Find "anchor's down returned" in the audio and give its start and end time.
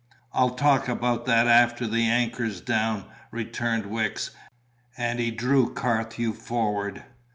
2.05-3.85